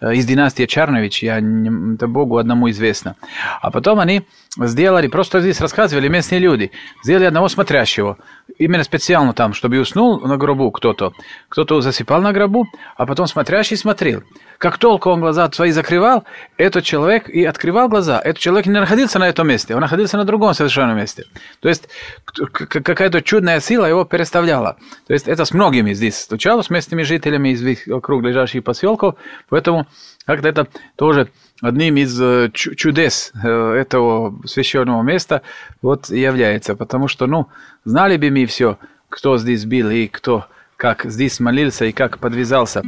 э, 0.00 0.14
из 0.14 0.24
династии 0.24 0.64
Чарнович, 0.64 1.22
я 1.22 1.40
не, 1.40 1.94
это 1.94 2.06
Богу 2.06 2.38
одному 2.38 2.70
известно. 2.70 3.16
А 3.60 3.70
потом 3.70 4.00
они 4.00 4.26
сделали, 4.56 5.08
просто 5.08 5.40
здесь 5.40 5.60
рассказывали 5.60 6.08
местные 6.08 6.38
люди, 6.38 6.70
сделали 7.02 7.24
одного 7.24 7.48
смотрящего, 7.48 8.18
именно 8.58 8.84
специально 8.84 9.32
там, 9.32 9.52
чтобы 9.52 9.78
уснул 9.78 10.20
на 10.20 10.36
гробу 10.36 10.70
кто-то. 10.70 11.12
Кто-то 11.48 11.80
засыпал 11.80 12.20
на 12.20 12.32
гробу, 12.32 12.66
а 12.96 13.06
потом 13.06 13.26
смотрящий 13.26 13.76
смотрел. 13.76 14.22
Как 14.58 14.78
только 14.78 15.08
он 15.08 15.20
глаза 15.20 15.50
свои 15.50 15.72
закрывал, 15.72 16.24
этот 16.56 16.84
человек 16.84 17.28
и 17.28 17.44
открывал 17.44 17.88
глаза. 17.88 18.20
Этот 18.20 18.38
человек 18.38 18.66
не 18.66 18.72
находился 18.72 19.18
на 19.18 19.28
этом 19.28 19.48
месте, 19.48 19.74
он 19.74 19.80
находился 19.80 20.16
на 20.16 20.24
другом 20.24 20.54
совершенно 20.54 20.92
месте. 20.92 21.24
То 21.60 21.68
есть 21.68 21.88
какая-то 22.24 23.22
чудная 23.22 23.60
сила 23.60 23.86
его 23.86 24.04
переставляла. 24.04 24.76
То 25.06 25.12
есть 25.12 25.28
это 25.28 25.44
с 25.44 25.52
многими 25.52 25.92
здесь 25.92 26.24
случалось, 26.24 26.66
с 26.66 26.70
местными 26.70 27.02
жителями 27.02 27.50
из 27.50 27.86
вокруг 27.86 28.22
лежащих 28.22 28.62
поселков. 28.62 29.16
Поэтому 29.48 29.86
как-то 30.26 30.48
это 30.48 30.66
тоже 30.96 31.30
одним 31.64 31.96
из 31.96 32.20
э, 32.20 32.50
чудес 32.52 33.32
э, 33.42 33.48
этого 33.48 34.38
священного 34.46 35.02
места 35.02 35.42
вот 35.82 36.10
является. 36.10 36.76
Потому 36.76 37.08
что, 37.08 37.26
ну, 37.26 37.48
знали 37.84 38.16
бы 38.16 38.30
мы 38.30 38.46
все, 38.46 38.78
кто 39.08 39.38
здесь 39.38 39.64
был 39.64 39.90
и 39.90 40.06
кто 40.06 40.46
как 40.76 41.04
здесь 41.04 41.40
молился 41.40 41.86
и 41.86 41.92
как 41.92 42.18
подвязался. 42.18 42.82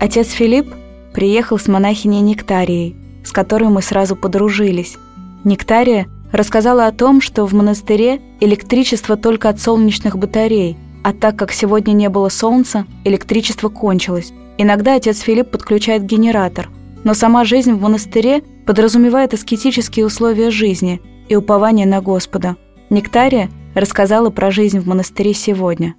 Отец 0.00 0.30
Филипп 0.32 0.66
приехал 1.14 1.58
с 1.58 1.68
монахиней 1.68 2.20
Нектарией, 2.20 2.96
с 3.24 3.32
которой 3.32 3.70
мы 3.70 3.80
сразу 3.80 4.16
подружились. 4.16 4.96
Нектария 5.44 6.08
рассказала 6.32 6.86
о 6.86 6.92
том, 6.92 7.20
что 7.20 7.46
в 7.46 7.54
монастыре 7.54 8.20
электричество 8.40 9.16
только 9.16 9.48
от 9.48 9.60
солнечных 9.60 10.18
батарей, 10.18 10.76
а 11.04 11.12
так 11.12 11.36
как 11.36 11.52
сегодня 11.52 11.92
не 11.92 12.08
было 12.08 12.28
солнца, 12.28 12.84
электричество 13.04 13.68
кончилось. 13.68 14.32
Иногда 14.58 14.96
отец 14.96 15.20
Филипп 15.20 15.50
подключает 15.50 16.02
генератор, 16.02 16.68
но 17.06 17.14
сама 17.14 17.44
жизнь 17.44 17.72
в 17.72 17.80
монастыре 17.80 18.42
подразумевает 18.66 19.32
аскетические 19.32 20.04
условия 20.04 20.50
жизни 20.50 21.00
и 21.28 21.36
упование 21.36 21.86
на 21.86 22.02
Господа. 22.02 22.56
Нектария 22.90 23.48
рассказала 23.76 24.30
про 24.30 24.50
жизнь 24.50 24.80
в 24.80 24.88
монастыре 24.88 25.32
сегодня. 25.32 25.94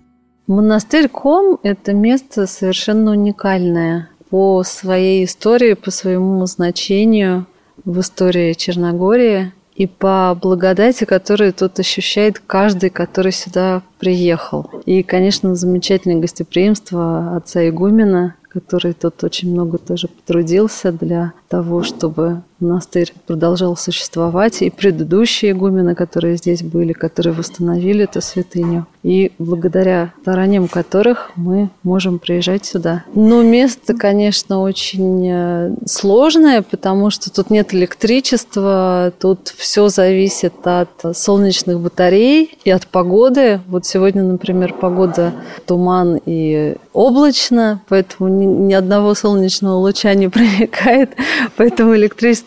Монастырь 0.48 1.08
Ком– 1.08 1.60
это 1.64 1.94
место 1.94 2.46
совершенно 2.46 3.12
уникальное 3.12 4.10
по 4.30 4.64
своей 4.64 5.24
истории, 5.24 5.76
по 5.76 5.92
своему 5.92 6.46
значению 6.46 7.46
в 7.86 8.02
истории 8.02 8.52
Черногории 8.52 9.54
и 9.76 9.88
по 9.88 10.38
благодати, 10.42 11.06
которую 11.06 11.54
тут 11.54 11.80
ощущает 11.80 12.42
каждый, 12.46 12.90
который 12.90 13.32
сюда 13.32 13.82
приехал. 13.98 14.70
И, 14.86 15.04
конечно, 15.04 15.56
замечательное 15.56 16.20
гостеприимство 16.20 17.38
отца 17.38 17.66
Игумена, 17.70 18.36
который 18.60 18.94
тут 18.94 19.24
очень 19.24 19.52
много 19.52 19.78
тоже 19.78 20.08
потрудился 20.08 20.92
для 20.92 21.34
того, 21.48 21.84
чтобы 21.84 22.42
монастырь 22.60 23.14
продолжал 23.26 23.76
существовать, 23.78 24.62
и 24.62 24.70
предыдущие 24.70 25.52
игумены, 25.52 25.96
которые 25.96 26.38
здесь 26.38 26.64
были, 26.64 26.94
которые 26.94 27.34
восстановили 27.34 28.04
эту 28.04 28.22
святыню, 28.22 28.88
и 29.04 29.32
благодаря 29.40 30.14
стараниям 30.22 30.68
которых 30.68 31.32
мы 31.36 31.70
можем 31.84 32.20
приезжать 32.20 32.66
сюда. 32.66 33.06
Но 33.14 33.42
место, 33.42 33.94
конечно, 33.94 34.62
очень 34.62 35.26
э, 35.30 35.76
сложное, 35.86 36.62
потому 36.62 37.10
что 37.10 37.32
тут 37.32 37.50
нет 37.50 37.74
электричества, 37.74 39.14
тут 39.20 39.54
все 39.56 39.90
зависит 39.90 40.54
от 40.66 40.90
солнечных 41.16 41.80
батарей 41.80 42.58
и 42.66 42.72
от 42.72 42.88
погоды. 42.88 43.62
Вот 43.68 43.86
сегодня, 43.86 44.24
например, 44.24 44.74
погода 44.74 45.34
туман 45.66 46.20
и 46.26 46.76
облачно, 46.94 47.82
поэтому 47.88 48.30
ни, 48.30 48.46
ни 48.46 48.74
одного 48.74 49.14
солнечного 49.16 49.76
луча 49.76 50.14
не 50.16 50.28
проникает, 50.30 51.12
поэтому 51.56 51.94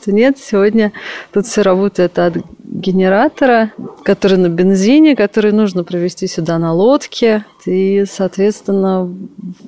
электричества 0.00 0.10
нет. 0.10 0.38
Сегодня 0.38 0.92
тут 1.32 1.46
все 1.46 1.62
работает 1.62 2.18
от 2.18 2.36
генератора, 2.62 3.72
который 4.04 4.38
на 4.38 4.48
бензине, 4.48 5.16
который 5.16 5.52
нужно 5.52 5.84
провести 5.84 6.26
сюда 6.26 6.58
на 6.58 6.72
лодке. 6.72 7.44
И, 7.66 8.04
соответственно, 8.10 9.12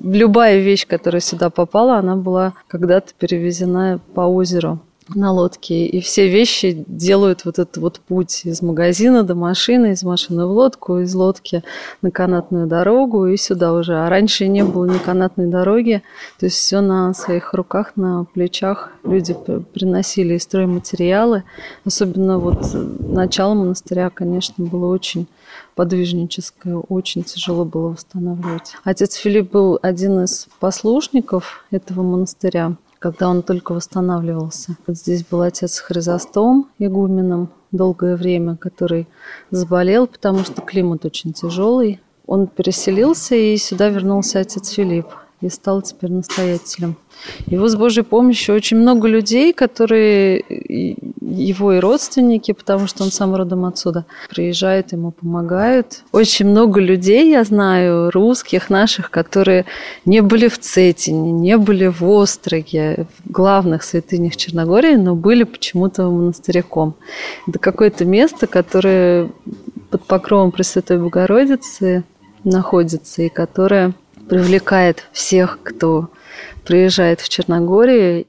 любая 0.03 0.61
вещь, 0.61 0.87
которая 0.87 1.21
сюда 1.21 1.51
попала, 1.51 1.97
она 1.97 2.17
была 2.17 2.55
когда-то 2.69 3.13
перевезена 3.19 4.01
по 4.15 4.23
озеру 4.23 4.81
на 5.15 5.33
лодке. 5.33 5.87
И 5.87 6.01
все 6.01 6.29
вещи 6.29 6.85
делают 6.87 7.45
вот 7.45 7.59
этот 7.59 7.77
вот 7.79 8.01
путь 8.01 8.43
из 8.45 8.63
магазина 8.63 9.23
до 9.23 9.35
машины, 9.35 9.93
из 9.93 10.03
машины 10.03 10.47
в 10.47 10.51
лодку, 10.51 10.99
из 10.99 11.15
лодки 11.15 11.63
на 12.03 12.11
канатную 12.11 12.67
дорогу 12.67 13.27
и 13.27 13.37
сюда 13.37 13.73
уже. 13.73 13.95
А 13.97 14.09
раньше 14.09 14.49
не 14.49 14.65
было 14.65 14.85
ни 14.85 14.99
канатной 14.99 15.47
дороги, 15.47 16.03
то 16.39 16.47
есть 16.47 16.57
все 16.57 16.81
на 16.81 17.15
своих 17.15 17.55
руках, 17.55 17.93
на 17.97 18.25
плечах 18.25 18.91
люди 19.05 19.35
приносили 19.73 20.35
и 20.35 20.39
стройматериалы. 20.39 21.45
Особенно 21.85 22.39
вот 22.39 22.67
начало 23.01 23.55
монастыря, 23.55 24.11
конечно, 24.11 24.65
было 24.65 24.93
очень 24.93 25.27
подвижническое, 25.75 26.77
очень 26.77 27.25
тяжело 27.25 27.65
было 27.65 27.89
восстанавливать. 27.89 28.75
Отец 28.85 29.15
Филипп 29.15 29.53
был 29.53 29.79
один 29.83 30.25
из 30.25 30.49
послушников 30.61 31.65
этого 31.71 32.03
монастыря 32.03 32.77
когда 33.03 33.29
он 33.29 33.43
только 33.43 33.73
восстанавливался. 33.73 34.77
Вот 34.87 34.97
здесь 34.97 35.25
был 35.25 35.43
отец 35.43 35.81
Хризостом 35.81 36.69
игуменом 36.79 37.51
долгое 37.73 38.17
время, 38.17 38.57
который 38.57 39.09
заболел, 39.51 40.07
потому 40.07 40.45
что 40.45 40.63
климат 40.63 41.05
очень 41.05 41.33
тяжелый. 41.33 42.01
Он 42.27 42.47
переселился, 42.47 43.35
и 43.35 43.57
сюда 43.57 43.89
вернулся 43.89 44.39
отец 44.39 44.69
Филипп 44.69 45.07
и 45.43 45.49
стал 45.51 45.83
теперь 45.83 46.11
настоятелем. 46.11 46.97
И 47.47 47.57
вот 47.57 47.71
с 47.71 47.77
Божьей 47.77 48.03
помощью 48.03 48.55
очень 48.55 48.79
много 48.79 49.07
людей, 49.09 49.53
которые 49.53 50.43
его 51.21 51.73
и 51.73 51.79
родственники, 51.79 52.53
потому 52.53 52.87
что 52.87 53.05
он 53.05 53.11
сам 53.11 53.35
родом 53.35 53.65
отсюда, 53.65 54.07
приезжают, 54.29 54.93
ему 54.93 55.11
помогают. 55.13 56.03
Очень 56.13 56.47
много 56.47 56.81
людей, 56.81 57.31
я 57.31 57.45
знаю, 57.45 58.11
русских 58.11 58.71
наших, 58.71 59.11
которые 59.11 59.67
не 60.05 60.21
были 60.21 60.49
в 60.49 60.59
Цетине, 60.59 61.33
не 61.33 61.59
были 61.59 61.87
в 61.87 62.03
Остроге, 62.03 63.07
в 63.25 63.31
главных 63.31 63.83
святынях 63.83 64.37
Черногории, 64.37 64.97
но 64.97 65.15
были 65.15 65.45
почему-то 65.45 66.05
монастыряком. 66.05 66.95
Это 67.47 67.59
какое-то 67.59 68.05
место, 68.05 68.47
которое 68.47 69.31
под 69.91 70.05
покровом 70.05 70.53
Пресвятой 70.53 70.99
Богородицы 70.99 72.05
находится 72.45 73.23
и 73.23 73.29
которое 73.29 73.95
привлекает 74.33 75.11
всех, 75.13 75.59
кто 75.63 76.09
приезжает 76.65 77.21
в 77.21 77.29
Черногорию. 77.29 78.25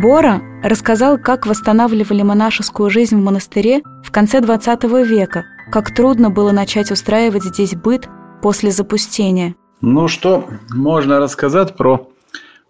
Бора 0.00 0.40
рассказал, 0.64 1.18
как 1.18 1.46
восстанавливали 1.46 2.22
монашескую 2.22 2.88
жизнь 2.88 3.16
в 3.16 3.22
монастыре 3.22 3.82
в 4.02 4.10
конце 4.10 4.40
XX 4.40 5.04
века, 5.04 5.44
как 5.70 5.94
трудно 5.94 6.30
было 6.30 6.52
начать 6.52 6.90
устраивать 6.90 7.44
здесь 7.44 7.74
быт 7.74 8.08
после 8.40 8.70
запустения. 8.70 9.56
Ну 9.82 10.08
что 10.08 10.48
можно 10.70 11.18
рассказать 11.18 11.76
про 11.76 12.08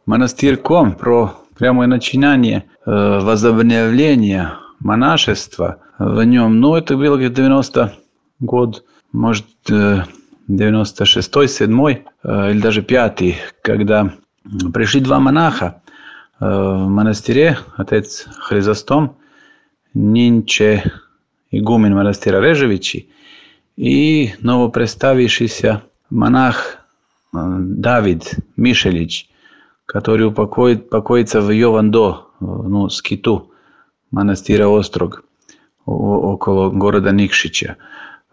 монастырь 0.06 0.56
Ком, 0.56 0.96
про 0.96 1.34
прямое 1.56 1.86
начинание 1.86 2.64
э, 2.84 2.90
возобновления 3.20 4.54
монашества 4.80 5.76
в 6.00 6.20
нем. 6.24 6.58
Ну, 6.58 6.74
это 6.74 6.96
было 6.96 7.16
где-то 7.16 7.36
90 7.36 7.92
год, 8.40 8.84
может, 9.12 9.46
э, 9.70 10.02
96-й, 10.48 11.48
7 11.48 11.86
э, 12.24 12.50
или 12.50 12.60
даже 12.60 12.82
5 12.82 13.22
когда 13.62 14.12
пришли 14.72 15.00
два 15.00 15.20
монаха 15.20 15.82
э, 16.40 16.44
в 16.46 16.88
монастыре, 16.88 17.58
отец 17.76 18.26
Хризостом, 18.38 19.16
Нинче 19.94 20.84
игумен 21.50 21.94
монастыря 21.94 22.40
Режевичи 22.40 23.08
и 23.76 24.34
новопреставившийся 24.40 25.82
монах 26.10 26.78
э, 27.34 27.38
Давид 27.60 28.38
Мишелич, 28.56 29.28
который 29.86 30.26
упокоит, 30.26 30.90
покоится 30.90 31.40
в 31.40 31.50
Йовандо, 31.50 32.30
ну, 32.40 32.88
скиту 32.88 33.52
монастыря 34.10 34.66
Острог, 34.68 35.24
около 35.84 36.70
города 36.70 37.10
Никшича. 37.12 37.76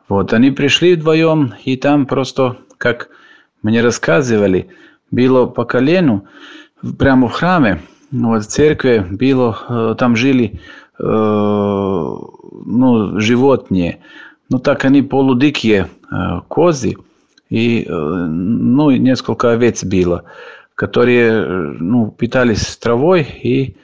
Вот, 0.10 0.34
они 0.34 0.50
пришли 0.50 0.96
вдвоем, 0.96 1.54
и 1.64 1.78
там 1.78 2.08
просто, 2.08 2.58
как 2.80 3.10
мне 3.62 3.82
рассказывали, 3.82 4.70
было 5.12 5.46
по 5.46 5.66
колену, 5.66 6.26
прямо 6.98 7.28
в 7.28 7.32
храме, 7.32 7.82
вот, 8.12 8.44
в 8.44 8.48
церкви 8.48 9.06
было, 9.08 9.56
э, 9.70 9.96
там 10.00 10.16
жили 10.16 10.62
э, 10.98 11.04
ну, 11.04 13.20
животные. 13.20 14.00
Ну, 14.50 14.58
так 14.58 14.84
они 14.84 15.04
полудикие 15.04 15.90
э, 16.12 16.42
козы, 16.48 16.96
и 17.52 17.86
ну, 17.90 18.92
несколько 18.92 19.52
овец 19.52 19.84
было, 19.84 20.24
которые 20.76 21.74
ну, 21.80 22.12
питались 22.12 22.78
травой, 22.78 23.22
и 23.22 23.76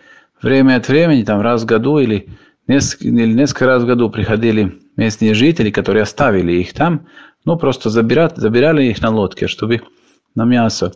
время 0.41 0.75
от 0.75 0.88
времени, 0.88 1.24
там 1.24 1.41
раз 1.41 1.63
в 1.63 1.65
году 1.65 1.98
или 1.98 2.27
несколько, 2.67 3.05
или 3.05 3.34
несколько 3.34 3.65
раз 3.65 3.84
в 3.84 3.88
году 3.88 4.12
приходили 4.12 4.85
местные 4.97 5.33
жители, 5.33 5.71
которые 5.71 6.03
оставили 6.03 6.53
их 6.53 6.73
там, 6.73 7.07
ну, 7.45 7.57
просто 7.57 7.89
забирали, 7.89 8.33
забирали 8.35 8.83
их 8.85 9.01
на 9.01 9.09
лодке, 9.09 9.47
чтобы 9.47 9.81
на 10.33 10.45
мясо. 10.45 10.93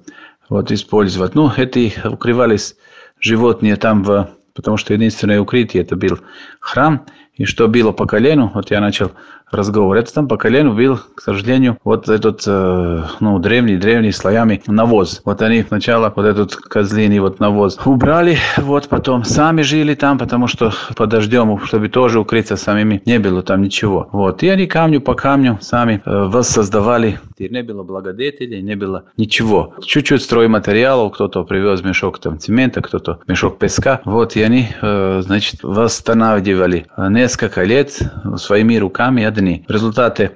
вот 0.49 0.71
использовать. 0.71 1.35
Ну, 1.35 1.51
эти 1.55 1.93
укрывались 2.05 2.75
животные 3.19 3.75
там 3.75 4.03
в 4.03 4.29
потому 4.59 4.75
что 4.75 4.93
единственное 4.93 5.39
укрытие 5.39 5.83
это 5.83 5.95
был 5.95 6.19
храм, 6.59 7.05
и 7.35 7.45
что 7.45 7.69
было 7.69 7.93
по 7.93 8.05
колену, 8.05 8.51
вот 8.53 8.71
я 8.71 8.81
начал 8.81 9.13
разговор, 9.51 9.97
это 9.97 10.13
там 10.13 10.27
по 10.27 10.37
колену 10.37 10.73
был, 10.73 10.99
к 11.15 11.21
сожалению, 11.21 11.77
вот 11.83 12.09
этот, 12.09 12.43
э, 12.45 13.03
ну, 13.19 13.39
древний-древний 13.39 14.11
слоями 14.11 14.61
навоз. 14.67 15.21
Вот 15.25 15.41
они 15.41 15.63
сначала 15.63 16.11
вот 16.15 16.25
этот 16.25 16.55
козлиный 16.55 17.19
вот 17.19 17.39
навоз 17.39 17.79
убрали, 17.85 18.37
вот 18.57 18.87
потом 18.87 19.23
сами 19.23 19.61
жили 19.61 19.95
там, 19.95 20.17
потому 20.17 20.47
что 20.47 20.71
под 20.95 21.09
дождем, 21.09 21.59
чтобы 21.65 21.89
тоже 21.89 22.19
укрыться 22.19 22.55
самими, 22.55 23.01
не 23.05 23.19
было 23.19 23.41
там 23.41 23.61
ничего. 23.61 24.09
Вот, 24.11 24.43
и 24.43 24.49
они 24.49 24.67
камню 24.67 25.01
по 25.01 25.13
камню 25.13 25.57
сами 25.61 26.01
э, 26.05 26.23
воссоздавали. 26.25 27.19
Не 27.37 27.63
было 27.63 27.83
благодетелей, 27.83 28.61
не 28.61 28.75
было 28.75 29.05
ничего. 29.17 29.73
Чуть-чуть 29.83 30.21
стройматериалов, 30.21 31.13
кто-то 31.13 31.43
привез 31.43 31.83
мешок 31.83 32.19
там 32.19 32.37
цемента, 32.39 32.81
кто-то 32.81 33.19
мешок 33.27 33.57
песка. 33.57 34.01
Вот, 34.05 34.35
и 34.35 34.41
они, 34.41 34.67
э, 34.81 35.21
значит, 35.23 35.63
восстанавливали 35.63 36.87
несколько 36.97 37.63
лет 37.63 37.97
своими 38.37 38.77
руками 38.77 39.23
одни. 39.39 39.65
В 39.67 39.71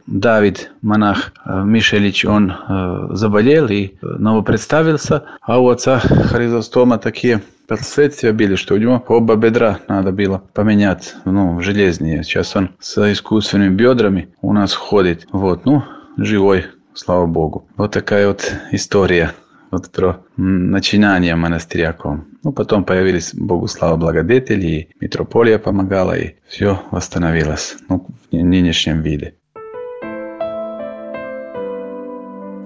Давид, 0.07 0.71
монах 0.81 1.33
э, 1.45 1.63
Мишелич, 1.63 2.25
он 2.25 2.51
э, 2.51 3.07
заболел 3.11 3.67
и 3.67 3.93
новопредставился, 4.01 5.23
а 5.41 5.59
у 5.59 5.69
отца 5.69 5.99
Хризостома 5.99 6.97
такие 6.97 7.41
последствия 7.67 8.33
были, 8.33 8.55
что 8.55 8.73
у 8.73 8.77
него 8.77 9.03
оба 9.07 9.35
бедра 9.35 9.79
надо 9.87 10.11
было 10.11 10.41
поменять, 10.53 11.15
ну, 11.25 11.61
железные. 11.61 12.23
Сейчас 12.23 12.55
он 12.55 12.71
с 12.79 13.11
искусственными 13.11 13.73
бедрами 13.75 14.29
у 14.41 14.53
нас 14.53 14.73
ходит. 14.73 15.27
Вот, 15.31 15.65
ну, 15.65 15.83
живой, 16.17 16.65
слава 16.93 17.25
богу. 17.25 17.67
Вот 17.77 17.91
такая 17.91 18.27
вот 18.27 18.53
история 18.71 19.33
вот 19.73 19.89
про 19.89 20.23
начинание 20.37 21.35
монастыря 21.35 21.93
Ком. 21.93 22.25
Ну, 22.43 22.53
потом 22.53 22.85
появились, 22.85 23.33
Богу 23.33 23.67
слава, 23.67 23.97
благодетели, 23.97 24.67
и 24.67 24.89
митрополия 25.01 25.57
помогала, 25.57 26.13
и 26.17 26.35
все 26.47 26.81
восстановилось 26.91 27.75
ну, 27.89 28.05
в 28.31 28.35
нынешнем 28.35 29.01
виде. 29.01 29.33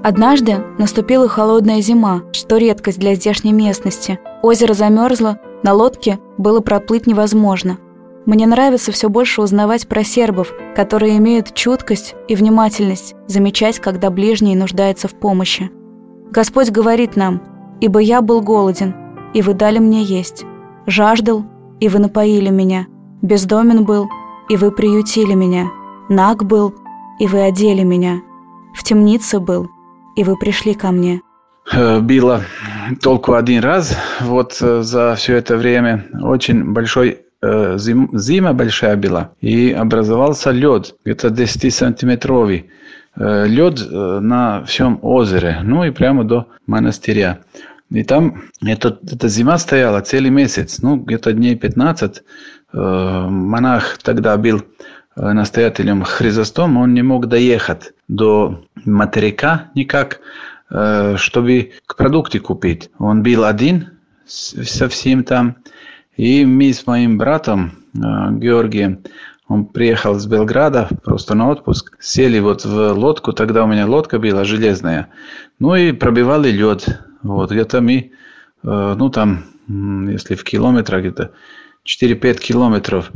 Однажды 0.03 0.57
наступила 0.77 1.27
холодная 1.27 1.81
зима, 1.81 2.23
что 2.33 2.57
редкость 2.57 2.99
для 2.99 3.15
здешней 3.15 3.51
местности. 3.51 4.19
Озеро 4.41 4.73
замерзло, 4.73 5.39
на 5.63 5.73
лодке 5.73 6.19
было 6.37 6.59
проплыть 6.59 7.07
невозможно. 7.07 7.77
Мне 8.25 8.45
нравится 8.45 8.91
все 8.91 9.09
больше 9.09 9.41
узнавать 9.41 9.87
про 9.87 10.03
сербов, 10.03 10.53
которые 10.75 11.17
имеют 11.17 11.53
чуткость 11.53 12.15
и 12.27 12.35
внимательность, 12.35 13.15
замечать, 13.27 13.79
когда 13.79 14.09
ближний 14.09 14.55
нуждается 14.55 15.07
в 15.07 15.17
помощи. 15.17 15.71
Господь 16.31 16.71
говорит 16.71 17.15
нам, 17.15 17.41
«Ибо 17.79 17.99
я 17.99 18.21
был 18.21 18.41
голоден, 18.41 18.93
и 19.33 19.41
вы 19.41 19.53
дали 19.53 19.79
мне 19.79 20.03
есть, 20.03 20.45
жаждал, 20.85 21.45
и 21.79 21.89
вы 21.89 21.99
напоили 21.99 22.49
меня, 22.49 22.87
бездомен 23.21 23.85
был, 23.85 24.09
и 24.49 24.57
вы 24.57 24.71
приютили 24.71 25.33
меня, 25.33 25.69
наг 26.09 26.43
был, 26.43 26.73
и 27.19 27.27
вы 27.27 27.41
одели 27.43 27.83
меня, 27.83 28.21
в 28.75 28.83
темнице 28.83 29.39
был, 29.39 29.69
и 30.15 30.23
вы 30.23 30.37
пришли 30.37 30.73
ко 30.73 30.91
мне». 30.91 31.21
Э, 31.71 31.99
Было 31.99 32.41
только 33.01 33.37
один 33.37 33.61
раз, 33.61 33.95
вот 34.21 34.57
э, 34.61 34.81
за 34.81 35.15
все 35.15 35.35
это 35.35 35.57
время 35.57 36.05
очень 36.21 36.73
большой 36.73 37.19
э, 37.41 37.77
зим, 37.77 38.09
зима 38.13 38.53
большая 38.53 38.95
была, 38.95 39.31
и 39.41 39.71
образовался 39.71 40.51
лед, 40.51 40.95
где-то 41.05 41.27
10-сантиметровый. 41.27 42.57
Э, 42.59 42.65
лед 43.19 43.79
э, 43.81 44.19
на 44.19 44.63
всем 44.65 44.99
озере, 45.01 45.59
ну 45.63 45.83
и 45.83 45.91
прямо 45.91 46.23
до 46.23 46.47
монастыря. 46.67 47.39
И 47.89 48.03
там 48.03 48.43
это, 48.61 48.99
эта 49.11 49.27
зима 49.27 49.57
стояла 49.57 50.01
целый 50.01 50.29
месяц, 50.29 50.79
ну 50.81 50.97
где-то 50.97 51.33
дней 51.33 51.55
15. 51.55 52.21
Э, 52.73 53.27
монах 53.29 53.97
тогда 54.03 54.37
был 54.37 54.63
настоятелем 55.15 56.03
Хризостом, 56.03 56.77
он 56.77 56.93
не 56.93 57.01
мог 57.01 57.25
доехать 57.25 57.93
до 58.07 58.63
материка 58.85 59.71
никак, 59.73 60.19
чтобы 60.69 61.71
к 61.87 61.95
продукты 61.95 62.37
купить. 62.37 62.91
Он 62.99 63.23
был 63.23 63.43
один 63.43 63.97
совсем 64.27 65.23
там. 65.23 65.55
И 66.17 66.45
мы 66.45 66.71
с 66.71 66.85
моим 66.85 67.17
братом 67.17 67.71
Георгием 67.93 68.99
он 69.47 69.65
приехал 69.65 70.15
с 70.15 70.25
Белграда 70.25 70.89
просто 71.03 71.33
на 71.33 71.49
отпуск. 71.49 71.97
Сели 71.99 72.39
вот 72.39 72.65
в 72.65 72.93
лодку, 72.93 73.31
тогда 73.31 73.63
у 73.63 73.67
меня 73.67 73.87
лодка 73.87 74.19
была 74.19 74.43
железная. 74.43 75.09
Ну 75.59 75.75
и 75.75 75.93
пробивали 75.93 76.49
лед. 76.49 76.99
Вот 77.23 77.51
где-то 77.51 77.81
мы, 77.81 78.11
э, 78.63 78.95
ну 78.97 79.09
там, 79.09 79.45
если 80.09 80.35
в 80.35 80.43
километрах, 80.43 81.01
где-то 81.01 81.31
4-5 81.85 82.39
километров 82.39 83.11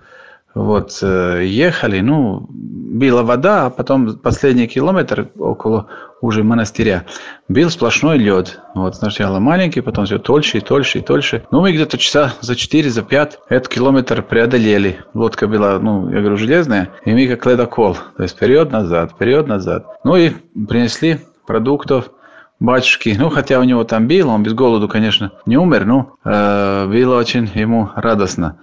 вот, 0.53 0.99
э, 1.01 1.43
ехали, 1.45 2.01
ну, 2.01 2.45
была 2.49 3.23
вода, 3.23 3.67
а 3.67 3.69
потом 3.69 4.17
последний 4.17 4.67
километр 4.67 5.29
около 5.39 5.87
уже 6.19 6.43
монастыря 6.43 7.05
был 7.47 7.69
сплошной 7.69 8.17
лед. 8.17 8.59
Вот 8.75 8.95
сначала 8.95 9.39
маленький, 9.39 9.81
потом 9.81 10.05
все 10.05 10.19
тольше 10.19 10.57
и 10.57 10.61
тольше 10.61 10.99
и 10.99 11.01
тольше. 11.01 11.43
Ну, 11.51 11.61
мы 11.61 11.71
где-то 11.71 11.97
часа 11.97 12.33
за 12.41 12.55
4, 12.55 12.89
за 12.89 13.01
5 13.01 13.39
этот 13.49 13.69
километр 13.69 14.21
преодолели. 14.21 14.99
Лодка 15.13 15.47
была, 15.47 15.79
ну, 15.79 16.09
я 16.09 16.19
говорю, 16.19 16.37
железная, 16.37 16.89
и 17.05 17.13
мы 17.13 17.27
как 17.27 17.45
ледокол. 17.45 17.95
То 18.17 18.23
есть 18.23 18.35
вперед-назад, 18.35 19.11
вперед-назад. 19.11 19.85
Ну 20.03 20.17
и 20.17 20.31
принесли 20.67 21.19
продуктов, 21.47 22.11
батюшки, 22.59 23.15
ну, 23.17 23.29
хотя 23.29 23.59
у 23.59 23.63
него 23.63 23.85
там 23.85 24.07
был, 24.07 24.29
он 24.29 24.43
без 24.43 24.53
голоду, 24.53 24.89
конечно, 24.89 25.31
не 25.45 25.57
умер, 25.57 25.85
но 25.85 26.15
э, 26.23 26.87
было 26.87 27.17
очень 27.17 27.49
ему 27.55 27.89
радостно 27.95 28.57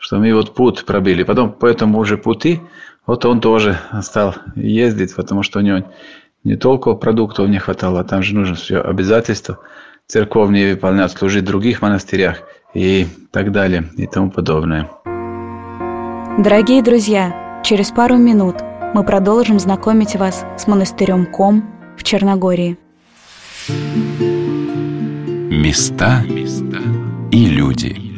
что 0.00 0.18
мы 0.18 0.34
вот 0.34 0.54
путь 0.54 0.84
пробили. 0.84 1.22
Потом 1.22 1.52
по 1.52 1.66
этому 1.66 1.98
уже 1.98 2.18
пути, 2.18 2.60
вот 3.06 3.24
он 3.24 3.40
тоже 3.40 3.78
стал 4.02 4.34
ездить, 4.56 5.14
потому 5.14 5.42
что 5.42 5.60
у 5.60 5.62
него 5.62 5.84
не 6.42 6.56
только 6.56 6.94
продуктов 6.94 7.48
не 7.48 7.58
хватало, 7.58 8.00
а 8.00 8.04
там 8.04 8.22
же 8.22 8.34
нужно 8.34 8.56
все 8.56 8.80
обязательства 8.80 9.58
церковные 10.06 10.74
выполнять, 10.74 11.12
служить 11.12 11.44
в 11.44 11.46
других 11.46 11.82
монастырях 11.82 12.42
и 12.74 13.06
так 13.30 13.52
далее 13.52 13.88
и 13.96 14.06
тому 14.06 14.30
подобное. 14.30 14.90
Дорогие 16.38 16.82
друзья, 16.82 17.60
через 17.64 17.90
пару 17.90 18.16
минут 18.16 18.56
мы 18.94 19.04
продолжим 19.04 19.60
знакомить 19.60 20.16
вас 20.16 20.44
с 20.56 20.66
монастырем 20.66 21.26
Ком 21.26 21.62
в 21.96 22.02
Черногории. 22.02 22.78
Места 25.50 26.24
и 27.30 27.46
люди. 27.46 28.09